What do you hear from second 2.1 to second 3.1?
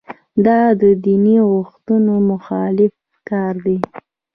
مخالف